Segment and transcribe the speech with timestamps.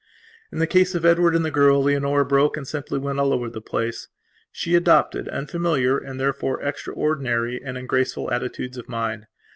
[0.51, 3.51] In the case of Edward and the girl, Leonora broke and simply went all over
[3.51, 4.07] the place.
[4.51, 9.27] She adopted unfamiliar and therefore extraordinary and ungraceful attitudes of mind.